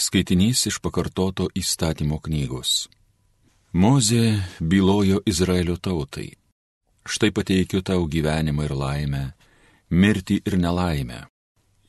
Skaitinys 0.00 0.64
iš 0.64 0.78
pakartoto 0.80 1.50
įstatymo 1.52 2.16
knygos. 2.24 2.88
Mozė 3.76 4.40
bylojo 4.64 5.20
Izraelio 5.28 5.76
tautai. 5.76 6.30
Štai 7.04 7.28
pateikiu 7.36 7.82
tau 7.84 8.06
gyvenimą 8.08 8.64
ir 8.64 8.74
laimę, 8.80 9.22
mirtį 9.92 10.40
ir 10.48 10.56
nelaimę. 10.56 11.20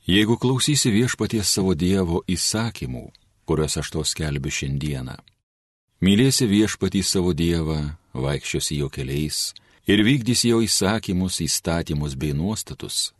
Jeigu 0.04 0.36
klausysi 0.36 0.92
viešpaties 0.92 1.48
savo 1.56 1.72
Dievo 1.72 2.20
įsakymų, 2.28 3.06
kuriuos 3.48 3.80
aš 3.80 3.94
to 3.96 4.04
skelbiu 4.04 4.52
šiandieną. 4.52 5.16
Mylėsi 6.04 6.50
viešpatį 6.52 7.00
savo 7.06 7.32
Dievą, 7.32 7.80
vaikščiosi 8.12 8.82
jo 8.82 8.92
keliais 8.92 9.54
ir 9.88 10.04
vykdysi 10.04 10.52
jo 10.52 10.60
įsakymus, 10.60 11.40
įstatymus 11.40 12.18
bei 12.20 12.36
nuostatus, 12.36 13.14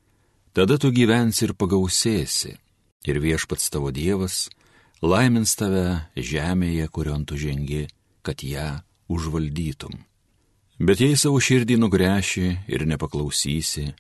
tada 0.52 0.77
tu 0.77 0.93
gyvensi 0.93 1.46
ir 1.48 1.56
pagausėsi, 1.56 2.59
ir 3.09 3.24
viešpats 3.24 3.72
tavo 3.72 3.88
Dievas 3.88 4.50
laimins 5.03 5.57
tave 5.59 6.09
žemėje, 6.16 6.87
kurion 6.88 7.27
tu 7.27 7.37
žengi, 7.37 7.87
kad 8.23 8.42
ją 8.42 8.80
užvaldytum. 9.11 9.98
Bet 10.83 11.02
jei 11.02 11.19
savo 11.19 11.38
širdį 11.42 11.77
nugręši 11.78 12.47
ir 12.70 12.87
nepaklausysi, 12.88 13.92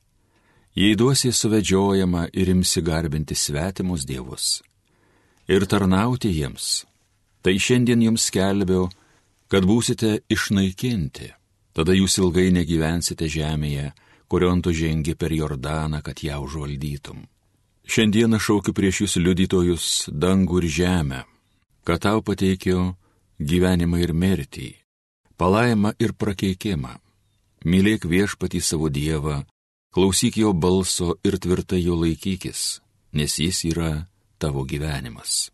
jei 0.74 0.98
duosi 0.98 1.32
suvedžiojama 1.34 2.28
ir 2.32 2.54
imsi 2.54 2.82
garbinti 2.82 3.36
svetimus 3.38 4.06
dievus 4.08 4.62
ir 5.48 5.66
tarnauti 5.66 6.30
jiems, 6.32 6.84
tai 7.42 7.58
šiandien 7.58 8.02
jums 8.06 8.28
skelbiu, 8.30 8.86
kad 9.50 9.66
būsite 9.68 10.22
išnaikinti, 10.32 11.28
tada 11.76 11.92
jūs 11.96 12.16
ilgai 12.22 12.48
negyvensite 12.54 13.28
žemėje, 13.28 13.90
kurion 14.30 14.62
tu 14.64 14.72
žengi 14.72 15.14
per 15.18 15.34
Jordaną, 15.34 16.00
kad 16.00 16.22
ją 16.24 16.40
užvaldytum. 16.46 17.26
Šiandieną 17.88 18.38
šaukiu 18.38 18.74
prieš 18.74 19.02
jūs 19.02 19.16
liudytojus 19.18 19.86
dangų 20.08 20.62
ir 20.62 20.68
žemę, 20.78 21.20
kad 21.84 22.04
tau 22.06 22.22
pateikiu 22.22 22.94
gyvenimą 23.38 23.98
ir 24.02 24.12
mirtį, 24.14 24.68
palaimą 25.36 25.94
ir 25.98 26.14
prakeikimą. 26.14 26.98
Mylėk 27.62 28.06
viešpatį 28.10 28.60
savo 28.62 28.88
Dievą, 28.90 29.42
klausyk 29.94 30.38
jo 30.42 30.50
balso 30.52 31.14
ir 31.22 31.38
tvirtai 31.38 31.82
jo 31.84 31.94
laikykis, 31.98 32.80
nes 33.14 33.38
jis 33.38 33.64
yra 33.70 34.06
tavo 34.38 34.64
gyvenimas. 34.66 35.52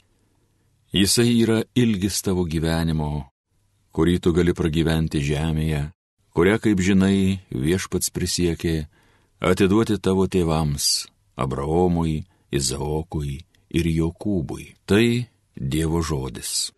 Jisai 0.92 1.34
yra 1.42 1.58
ilgis 1.76 2.22
tavo 2.24 2.46
gyvenimo, 2.48 3.28
kurį 3.92 4.16
tu 4.24 4.32
gali 4.32 4.54
pragyventi 4.56 5.20
žemėje, 5.20 5.82
kurią, 6.32 6.56
kaip 6.64 6.80
žinai, 6.80 7.40
viešpats 7.52 8.08
prisiekė 8.14 8.86
atiduoti 9.44 9.98
tavo 10.00 10.24
tėvams- 10.24 10.86
Abraomui, 11.39 12.25
Izaokui 12.50 13.39
ir 13.70 13.86
Jokūbui. 13.86 14.72
Tai 14.89 15.06
Dievo 15.55 16.03
žodis. 16.03 16.72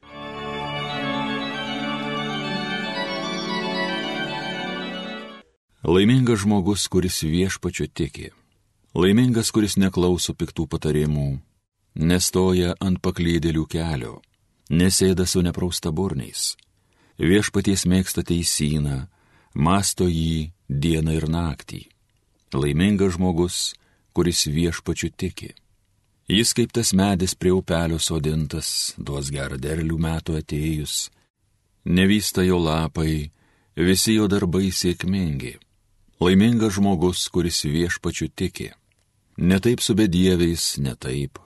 Laimingas 5.81 6.42
žmogus, 6.44 6.86
kuris 6.92 7.22
viešpačiu 7.25 7.88
tiki. 7.88 8.28
Laimingas, 8.92 9.48
kuris 9.55 9.78
neklauso 9.81 10.34
piktų 10.36 10.66
patarimų, 10.69 11.41
nestoja 11.97 12.75
ant 12.84 13.00
paklydėlių 13.00 13.64
kelio, 13.70 14.19
nesėda 14.69 15.25
su 15.25 15.41
neprausta 15.41 15.92
burniais. 15.92 16.55
Viešpaties 17.16 17.86
mėgsta 17.88 18.25
teisyną, 18.27 19.06
masto 19.55 20.08
jį 20.08 20.50
dieną 20.69 21.16
ir 21.16 21.28
naktį. 21.33 21.86
Laimingas 22.53 23.16
žmogus, 23.16 23.72
kuris 24.12 24.47
viešpačiu 24.47 25.11
tiki. 25.16 25.50
Jis 26.30 26.53
kaip 26.55 26.72
tas 26.72 26.92
medis 26.94 27.34
prie 27.34 27.53
upelio 27.53 27.98
sodintas, 27.98 28.94
duos 28.98 29.30
gerą 29.34 29.58
derlių 29.58 29.97
metų 29.98 30.39
atėjus. 30.41 31.11
Nevysta 31.84 32.44
jo 32.47 32.61
lapai, 32.62 33.31
visi 33.77 34.14
jo 34.14 34.28
darbai 34.31 34.70
sėkmingi. 34.70 35.56
Laimingas 36.20 36.76
žmogus, 36.76 37.26
kuris 37.32 37.65
viešpačiu 37.65 38.28
tiki. 38.37 38.70
Netaip 39.38 39.81
su 39.81 39.97
bedieviais, 39.97 40.76
netaip. 40.78 41.41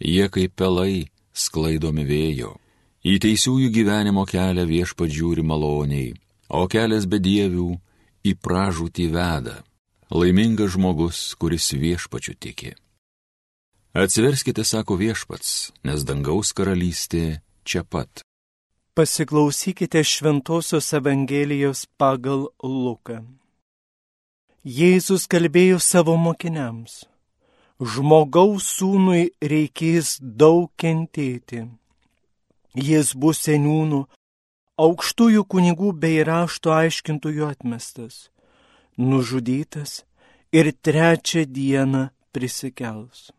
Jie 0.00 0.26
kaip 0.32 0.56
pelai 0.56 1.06
sklaidomi 1.32 2.04
vėjo. 2.08 2.56
Į 3.04 3.18
teisiųjų 3.20 3.70
gyvenimo 3.70 4.24
kelią 4.26 4.64
viešpat 4.66 5.12
žiūri 5.12 5.44
maloniai 5.44 6.14
o 6.48 6.66
kelias 6.70 7.06
be 7.10 7.20
dievių 7.22 7.68
į 8.24 8.34
pražūtį 8.44 9.06
veda. 9.14 9.56
Laimingas 10.10 10.74
žmogus, 10.74 11.34
kuris 11.40 11.72
viešpačiu 11.72 12.34
tiki. 12.36 12.74
Atsiverskite, 13.94 14.64
sako 14.64 14.98
viešpats, 15.00 15.72
nes 15.86 16.04
dangaus 16.04 16.52
karalystė 16.52 17.40
čia 17.64 17.84
pat. 17.88 18.20
Pasiklausykite 18.94 20.04
Šventojios 20.04 20.92
Evangelijos 20.92 21.86
pagal 21.96 22.48
Luką. 22.62 23.22
Jėzus 24.64 25.24
kalbėjo 25.26 25.80
savo 25.80 26.18
mokiniams. 26.20 27.04
Žmogaus 27.80 28.68
sūnui 28.76 29.32
reikės 29.42 30.18
daug 30.20 30.68
kentėti. 30.76 31.64
Jis 32.74 33.14
bus 33.14 33.40
seniūnų 33.48 34.04
aukštųjų 34.80 35.44
kunigų 35.48 35.92
bei 35.96 36.22
rašto 36.26 36.74
aiškintojų 36.74 37.48
atmestas, 37.50 38.28
nužudytas 38.98 40.04
ir 40.52 40.72
trečią 40.84 41.44
dieną 41.56 42.08
prisikels. 42.32 43.30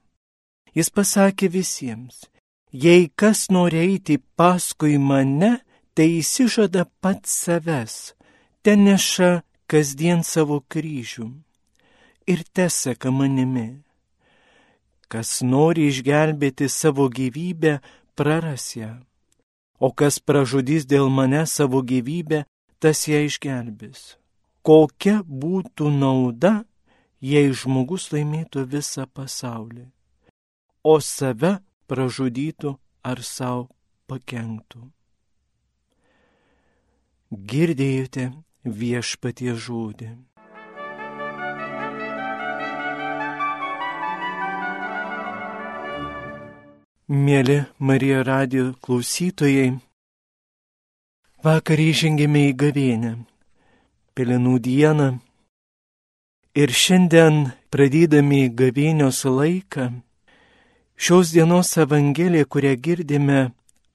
Jis 0.76 0.90
pasakė 0.92 1.48
visiems, 1.52 2.28
jei 2.72 3.08
kas 3.16 3.48
nori 3.50 3.80
eiti 3.88 4.18
paskui 4.40 4.98
mane, 5.00 5.62
tai 5.96 6.20
įsižada 6.20 6.84
pats 7.02 7.32
savęs, 7.46 7.96
ten 8.64 8.84
neša 8.84 9.32
kasdien 9.72 10.24
savo 10.28 10.60
kryžių 10.60 11.30
ir 12.28 12.44
teseka 12.56 13.12
manimi. 13.12 13.70
Kas 15.08 15.40
nori 15.42 15.88
išgelbėti 15.88 16.68
savo 16.68 17.08
gyvybę, 17.08 17.80
praras 18.18 18.74
ją 18.76 18.96
o 19.80 19.92
kas 19.92 20.20
pražudys 20.20 20.86
dėl 20.88 21.10
mane 21.10 21.44
savo 21.48 21.82
gyvybę, 21.84 22.46
tas 22.80 23.08
ją 23.08 23.24
išgelbės. 23.28 24.16
Kokia 24.66 25.20
būtų 25.22 25.92
nauda, 25.94 26.64
jei 27.22 27.52
žmogus 27.54 28.08
laimėtų 28.14 28.64
visą 28.72 29.06
pasaulį, 29.06 29.84
o 30.82 30.96
save 31.06 31.52
pražudytų 31.86 32.72
ar 33.06 33.22
savo 33.22 33.68
pakenktų. 34.10 34.82
Girdėjote 37.52 38.26
viešpatie 38.66 39.54
žodį. 39.68 40.10
Mėly 47.06 47.60
Marija 47.78 48.26
radio 48.26 48.72
klausytojai, 48.82 49.76
vakar 51.46 51.82
įžengėme 51.86 52.48
į 52.50 52.54
gavėnę, 52.66 53.12
pelenų 54.16 54.56
dieną 54.64 55.10
ir 56.56 56.72
šiandien 56.72 57.52
pradėdami 57.74 58.48
gavėnios 58.56 59.26
laiką, 59.28 59.90
šios 60.96 61.34
dienos 61.36 61.76
Evangelija, 61.78 62.48
kurią 62.48 62.76
girdime 62.80 63.40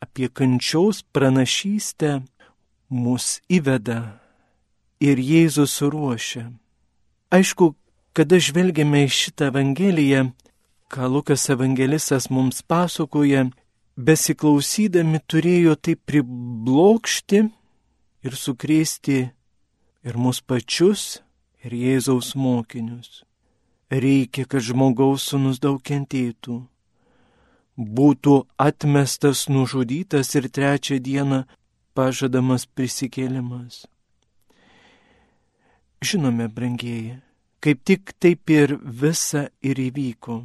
apie 0.05 0.29
kančiaus 0.29 1.03
pranašystę, 1.13 2.21
mus 2.91 3.41
įveda 3.49 4.21
ir 5.01 5.17
Jėzus 5.17 5.81
ruošia. 5.81 6.51
Aišku, 7.33 7.73
kada 8.13 8.41
žvelgiame 8.43 9.07
į 9.07 9.11
šitą 9.15 9.49
Evangeliją, 9.53 10.31
ką 10.91 11.07
Lukas 11.09 11.47
evangelistas 11.49 12.27
mums 12.35 12.65
pasakoja, 12.67 13.47
besiklausydami 13.97 15.21
turėjo 15.31 15.77
taip 15.78 16.03
priblokšti 16.11 17.45
ir 18.27 18.37
sukrėsti 18.37 19.21
ir 20.05 20.17
mus 20.17 20.41
pačius, 20.41 21.21
ir 21.65 21.75
Jėzaus 21.77 22.35
mokinius. 22.37 23.23
Reikia, 23.91 24.47
kad 24.47 24.63
žmogaus 24.63 25.27
sunus 25.33 25.59
daug 25.59 25.81
kentėtų, 25.83 26.61
būtų 27.77 28.35
atmestas, 28.61 29.49
nužudytas 29.51 30.35
ir 30.39 30.47
trečią 30.49 31.01
dieną 31.03 31.43
pažadamas 31.95 32.67
prisikėlimas. 32.67 33.87
Žinome, 36.01 36.47
brangieji, 36.49 37.19
kaip 37.61 37.83
tik 37.85 38.15
taip 38.23 38.51
ir 38.51 38.79
visa 38.81 39.49
ir 39.61 39.81
įvyko. 39.91 40.39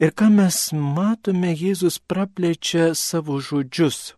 Ir 0.00 0.10
ką 0.12 0.26
mes 0.32 0.56
matome, 0.72 1.52
Jėzus 1.56 2.00
praplečia 2.00 2.90
savo 2.98 3.38
žodžius, 3.40 4.16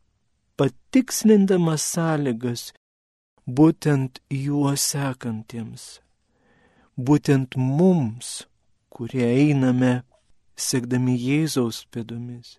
patikslindamas 0.58 1.84
sąlygas 1.84 2.72
būtent 3.48 4.20
juos 4.28 4.82
sekantiems, 4.92 5.84
būtent 6.96 7.56
mums, 7.56 8.44
kurie 8.92 9.24
einame 9.24 10.02
sekdami 10.52 11.14
Jėzaus 11.16 11.86
pėdomis. 11.88 12.58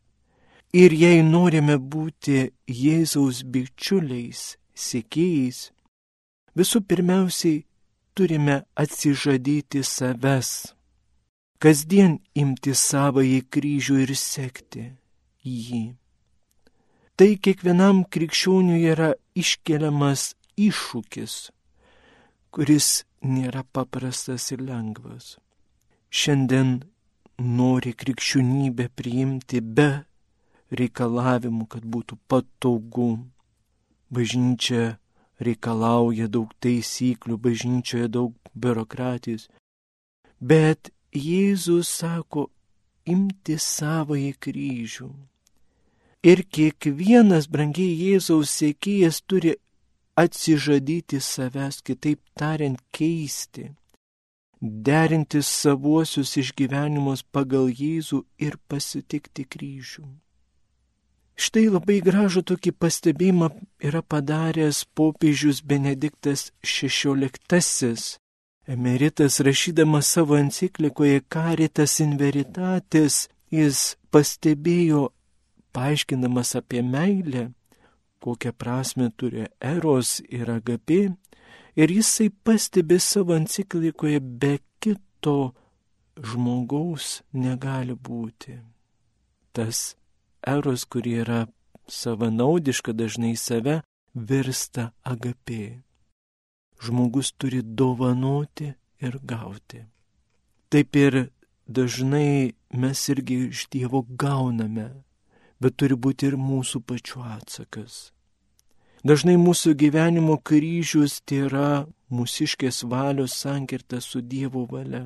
Ir 0.74 0.94
jei 0.94 1.22
norime 1.26 1.78
būti 1.78 2.50
Jėzaus 2.66 3.44
bičiuliais, 3.46 4.58
sėkėjais, 4.74 5.70
visų 6.58 6.82
pirmiausiai 6.90 7.64
turime 8.18 8.64
atsižadyti 8.74 9.84
savęs, 9.86 10.74
kasdien 11.62 12.18
imti 12.34 12.74
savąjį 12.74 13.40
kryžių 13.54 14.02
ir 14.08 14.16
sekti 14.18 14.90
jį. 15.46 15.86
Tai 17.20 17.32
kiekvienam 17.44 18.06
krikščioniui 18.08 18.86
yra 18.94 19.14
iškeliamas 19.36 20.34
iššūkis, 20.68 21.36
kuris 22.54 22.90
nėra 23.24 23.64
paprastas 23.76 24.50
ir 24.56 24.64
lengvas. 24.66 25.38
Šiandien 26.10 26.80
nori 27.40 27.94
krikščionybę 27.94 28.90
priimti 28.96 29.62
be 29.62 29.90
reikalavimų, 30.72 31.68
kad 31.70 31.86
būtų 31.86 32.18
patogu. 32.28 33.12
Bažnyčia 34.10 34.98
reikalauja 35.40 36.28
daug 36.28 36.52
taisyklių, 36.64 37.38
bažnyčioje 37.38 38.10
daug 38.10 38.34
biurokratijos. 38.54 39.48
Bet 40.40 40.90
Jėzus 41.14 41.90
sako, 42.02 42.50
imti 43.06 43.58
savąjį 43.58 44.34
kryžių. 44.44 45.10
Ir 46.30 46.44
kiekvienas 46.52 47.48
brangiai 47.48 47.96
Jėzaus 47.96 48.52
sėkėjas 48.60 49.22
turi 49.24 49.56
atsižadyti 50.24 51.20
savęs, 51.24 51.82
kitaip 51.88 52.20
tariant, 52.40 52.80
keisti, 52.96 53.70
derinti 54.62 55.42
savuosius 55.44 56.36
išgyvenimus 56.42 57.24
pagal 57.34 57.70
Jėzų 57.72 58.24
ir 58.46 58.58
pasitikti 58.68 59.46
kryžių. 59.48 60.08
Štai 61.40 61.70
labai 61.72 62.02
gražų 62.04 62.42
tokį 62.52 62.74
pastebėjimą 62.84 63.48
yra 63.88 64.02
padaręs 64.04 64.82
popiežius 64.92 65.62
Benediktas 65.64 66.50
XVI. 66.68 67.96
Emeritas 68.68 69.40
rašydamas 69.40 70.10
savo 70.14 70.36
enciklikoje 70.36 71.22
Caritas 71.32 71.96
in 72.04 72.18
Veritatis, 72.20 73.30
jis 73.56 73.96
pastebėjo, 74.12 75.08
paaiškinamas 75.72 76.58
apie 76.60 76.84
meilę, 76.84 77.48
kokią 78.24 78.52
prasme 78.62 79.10
turi 79.18 79.48
eros 79.60 80.20
ir 80.30 80.52
agapė, 80.52 81.02
ir 81.76 81.94
jisai 81.98 82.30
pastebi 82.30 83.00
savo 83.00 83.36
enciklikoje 83.36 84.20
be 84.20 84.54
kito 84.82 85.54
žmogaus 86.20 87.22
negali 87.34 87.96
būti. 87.96 88.58
Tas 89.54 89.96
eros, 90.46 90.86
kuri 90.86 91.20
yra 91.24 91.46
savanaudiška 91.88 92.94
dažnai 92.94 93.36
save, 93.36 93.80
virsta 94.14 94.92
agapė. 95.04 95.80
Žmogus 96.80 97.34
turi 97.40 97.62
dovanoti 97.64 98.70
ir 99.04 99.20
gauti. 99.24 99.84
Taip 100.70 100.96
ir 100.96 101.30
dažnai 101.68 102.54
mes 102.72 103.00
irgi 103.10 103.38
iš 103.50 103.68
Dievo 103.74 104.04
gauname, 104.24 104.90
bet 105.60 105.76
turi 105.80 105.96
būti 105.96 106.30
ir 106.30 106.38
mūsų 106.40 106.82
pačių 106.88 107.24
atsakas. 107.36 108.00
Dažnai 109.04 109.38
mūsų 109.40 109.76
gyvenimo 109.80 110.36
kryžius 110.44 111.22
tai 111.24 111.46
yra 111.48 111.70
mūsiškės 112.12 112.84
valios 112.92 113.36
sankirta 113.46 114.02
su 114.04 114.20
Dievo 114.20 114.66
valia, 114.68 115.06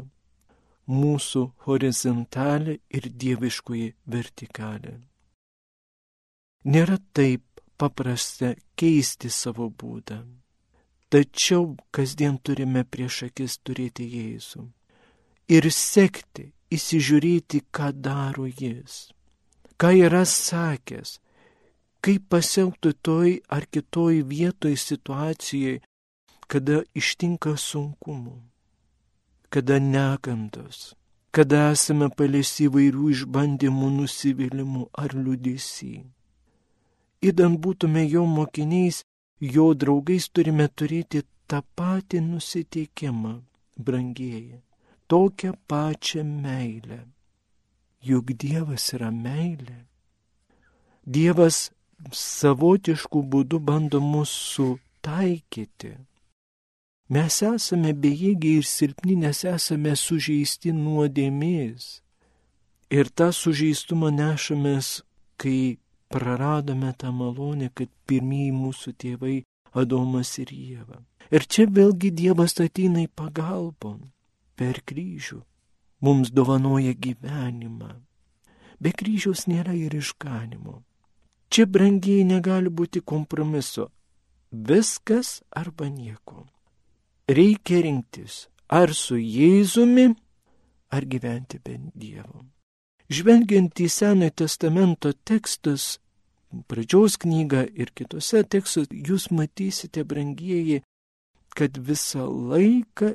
mūsų 0.90 1.44
horizontalė 1.68 2.80
ir 2.90 3.10
dieviškoji 3.24 3.94
vertikalė. 4.10 4.96
Nėra 6.66 6.98
taip 7.14 7.44
paprasta 7.78 8.54
keisti 8.80 9.30
savo 9.30 9.70
būdą. 9.70 10.24
Tačiau 11.14 11.76
kasdien 11.94 12.40
turime 12.42 12.82
prieš 12.90 13.28
akis 13.28 13.60
turėti 13.62 14.08
Jėzų. 14.10 14.64
Ir 15.54 15.68
sekti, 15.70 16.48
įsižiūrėti, 16.74 17.68
ką 17.70 17.92
daro 17.94 18.48
Jis. 18.48 19.12
Ką 19.84 19.92
yra 20.00 20.24
sakęs, 20.24 21.18
kaip 22.04 22.30
pasielgtų 22.32 22.94
toj 23.04 23.36
ar 23.52 23.68
kitoj 23.68 24.24
vietoj 24.32 24.78
situacijai, 24.80 25.82
kada 26.48 26.80
ištinka 26.96 27.58
sunkumų, 27.60 28.38
kada 29.52 29.84
negandos, 29.84 30.94
kada 31.36 31.70
esame 31.76 32.08
paliesi 32.16 32.70
įvairių 32.70 33.14
išbandymų, 33.18 33.94
nusivylimų 34.00 34.90
ar 35.04 35.20
liūdėsį 35.20 35.96
įdant 37.30 37.60
būtume 37.64 38.04
jo 38.14 38.26
mokiniais, 38.28 39.02
jo 39.56 39.72
draugais 39.82 40.28
turime 40.36 40.68
turėti 40.80 41.24
tą 41.48 41.62
patį 41.78 42.20
nusiteikimą, 42.28 43.34
brangieji, 43.86 44.60
tokią 45.08 45.54
pačią 45.68 46.24
meilę. 46.46 47.00
Juk 48.04 48.34
Dievas 48.36 48.90
yra 48.96 49.10
meilė. 49.16 49.86
Dievas 51.04 51.70
savotiškų 52.12 53.22
būdų 53.36 53.60
bando 53.64 54.02
mūsų 54.04 54.68
taikyti. 55.04 55.94
Mes 57.14 57.38
esame 57.48 57.94
bejėgiai 57.94 58.60
ir 58.60 58.68
silpni, 58.68 59.16
nes 59.24 59.44
esame 59.48 59.96
sužeisti 60.00 60.74
nuodėmės. 60.76 62.02
Ir 62.94 63.10
tą 63.10 63.30
sužeistumą 63.36 64.12
nešamės, 64.16 65.04
kai 65.38 65.78
praradome 66.12 66.92
tą 66.98 67.12
malonę, 67.12 67.70
kad 67.74 67.90
pirmieji 68.08 68.52
mūsų 68.56 68.96
tėvai 69.04 69.38
Adomas 69.74 70.38
ir 70.44 70.52
Jėva. 70.54 71.00
Ir 71.34 71.48
čia 71.50 71.66
vėlgi 71.66 72.12
Dievas 72.14 72.60
ateina 72.62 73.08
į 73.08 73.10
pagalbą 73.10 73.96
per 74.60 74.84
kryžių. 74.86 75.42
Mums 76.04 76.34
dovanoja 76.36 76.94
gyvenimą. 77.00 77.94
Be 78.84 78.92
kryžiaus 78.92 79.46
nėra 79.48 79.72
ir 79.78 79.96
išganimo. 79.96 80.82
Čia 81.48 81.64
brangiai 81.70 82.26
negali 82.28 82.68
būti 82.68 83.00
kompromiso. 83.00 83.88
Viskas 84.52 85.40
arba 85.56 85.88
nieko. 85.88 86.44
Reikia 87.30 87.80
rinktis 87.86 88.48
ar 88.68 88.92
su 88.94 89.16
Jėzumi, 89.16 90.10
ar 90.92 91.06
gyventi 91.06 91.60
be 91.64 91.78
Dievo. 91.96 92.44
Žvelgiant 93.14 93.80
į 93.80 93.90
Senojo 93.92 94.34
testamento 94.44 95.12
tekstus, 95.14 96.00
pradžios 96.68 97.18
knygą 97.22 97.64
ir 97.78 97.92
kitose 97.96 98.44
tekstuose, 98.44 98.92
jūs 98.92 99.30
matysite, 99.32 100.04
brangieji, 100.04 100.82
kad 101.54 101.78
visą 101.78 102.26
laiką 102.28 103.14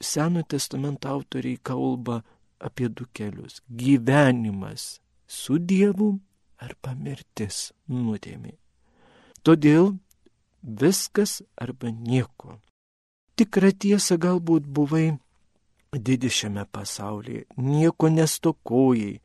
Seno 0.00 0.44
testamento 0.46 1.08
autoriai 1.10 1.58
kalba 1.58 2.20
apie 2.60 2.88
du 2.88 3.06
kelius- 3.12 3.60
gyvenimas 3.82 5.00
su 5.26 5.58
Dievu 5.58 6.18
arba 6.58 6.94
mirtis 6.94 7.72
nuodėmė. 7.88 8.54
Todėl 9.44 9.98
viskas 10.62 11.42
arba 11.56 11.90
nieko. 11.90 12.60
Tikra 13.36 13.70
tiesa 13.72 14.16
galbūt 14.18 14.66
buvai 14.66 15.18
didi 15.92 16.28
šiame 16.28 16.64
pasaulyje, 16.66 17.46
nieko 17.56 18.08
nestokojai, 18.10 19.20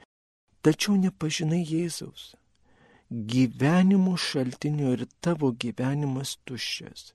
tačiau 0.61 0.95
nepažinai 0.95 1.63
Jėzaus 1.65 2.35
gyvenimo 3.13 4.17
šaltinio 4.17 4.93
ir 4.95 5.05
tavo 5.21 5.51
gyvenimas 5.51 6.37
tuščias. 6.47 7.11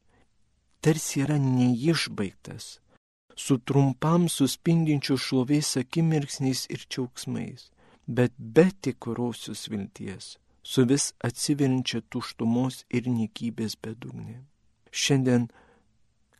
Tarsi 0.80 1.24
yra 1.24 1.38
neišbaigtas, 1.42 2.78
su 3.38 3.58
trumpam 3.70 4.26
suspindinčiu 4.32 5.16
šlovės 5.24 5.76
akimirksniais 5.82 6.66
ir 6.74 6.84
džiaugsmais, 6.90 7.68
bet 8.06 8.34
be 8.38 8.66
tikrosios 8.82 9.68
vilties, 9.70 10.36
su 10.62 10.84
vis 10.90 11.12
atsiverinčia 11.28 12.02
tuštumos 12.10 12.82
ir 12.90 13.08
nikybės 13.12 13.78
bedugnė. 13.84 14.40
Šiandien 14.90 15.48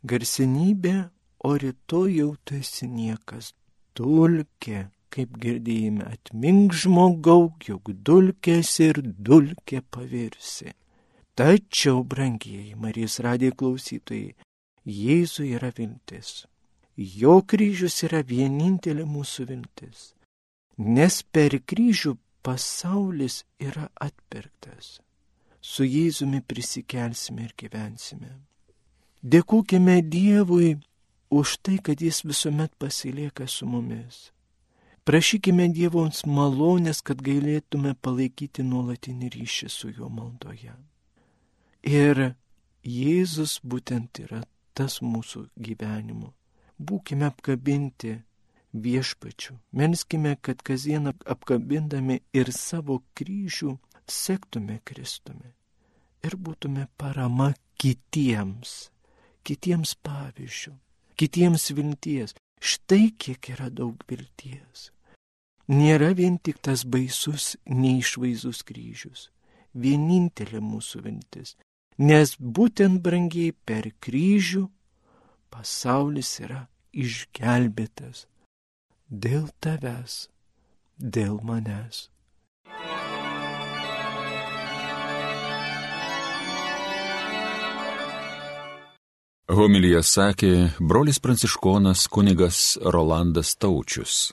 garsenybė, 0.03 0.95
o 1.47 1.55
rytoj 1.63 2.09
jau 2.19 2.31
tu 2.43 2.59
esi 2.59 2.89
niekas, 2.91 3.53
dulkė 3.95 4.89
kaip 5.13 5.37
girdėjome, 5.41 6.05
atmink 6.05 6.75
žmogau, 6.83 7.49
juk 7.65 7.91
dulkės 8.05 8.75
ir 8.85 9.01
dulkė 9.01 9.81
pavirsi. 9.95 10.73
Tačiau, 11.39 12.03
brangieji 12.03 12.75
Marijos 12.75 13.19
radijo 13.23 13.55
klausytojai, 13.61 14.35
Jėzui 14.89 15.53
yra 15.55 15.69
viltis. 15.75 16.48
Jo 16.99 17.39
kryžius 17.47 18.01
yra 18.07 18.19
vienintelė 18.27 19.05
mūsų 19.07 19.45
viltis. 19.51 20.09
Nes 20.77 21.21
per 21.23 21.55
kryžių 21.63 22.17
pasaulis 22.43 23.43
yra 23.59 23.87
atpirktas. 23.95 24.97
Su 25.61 25.83
Jėzumi 25.83 26.41
prisikelsime 26.43 27.47
ir 27.47 27.53
gyvensime. 27.59 28.33
Dėkojime 29.23 29.99
Dievui 30.03 30.75
už 31.29 31.57
tai, 31.63 31.79
kad 31.83 31.99
Jis 31.99 32.23
visuomet 32.27 32.75
pasilieka 32.79 33.47
su 33.47 33.67
mumis 33.67 34.29
Prašykime 35.09 35.65
Dievoms 35.73 36.19
malonės, 36.29 36.99
kad 37.01 37.23
galėtume 37.25 37.95
palaikyti 38.05 38.61
nuolatinį 38.61 39.31
ryšį 39.33 39.69
su 39.73 39.89
juo 39.89 40.05
maldoje. 40.13 40.75
Ir 41.81 42.35
Jėzus 42.85 43.55
būtent 43.65 44.21
yra 44.21 44.43
tas 44.77 44.99
mūsų 45.01 45.47
gyvenimo. 45.57 46.29
Būkime 46.79 47.27
apkabinti 47.27 48.15
viešpačių. 48.73 49.57
Melskime, 49.75 50.35
kad 50.41 50.63
kasdien 50.63 51.11
apkabindami 51.11 52.21
ir 52.33 52.51
savo 52.55 53.01
kryžių 53.19 53.75
sektume 54.09 54.79
Kristumi 54.87 55.53
ir 56.25 56.35
būtume 56.35 56.87
parama 56.99 57.53
kitiems, 57.79 58.89
kitiems 59.47 59.95
pavyzdžių, 60.03 60.73
kitiems 61.19 61.71
vilties. 61.75 62.35
Štai 62.59 63.13
kiek 63.15 63.53
yra 63.53 63.69
daug 63.71 64.01
vilties. 64.09 64.89
Nėra 65.71 66.09
vien 66.17 66.35
tik 66.43 66.57
tas 66.65 66.83
baisus, 66.83 67.53
neišvaizdus 67.63 68.65
kryžius. 68.67 69.29
Vienintelė 69.71 70.59
mūsų 70.59 71.05
viltis. 71.05 71.53
Nes 72.03 72.33
būtent 72.35 72.99
brangiai 73.05 73.53
per 73.53 73.87
kryžių 74.03 74.65
pasaulis 75.59 76.29
yra 76.39 76.61
išgelbėtas. 76.95 78.23
Dėl 79.11 79.49
tavęs, 79.59 80.29
dėl 80.95 81.39
manęs. 81.43 82.07
Homilyje 89.49 90.03
sakė 90.05 90.53
brolis 90.79 91.19
pranciškonas 91.19 92.05
kunigas 92.07 92.77
Rolandas 92.95 93.57
Taučius. 93.59 94.29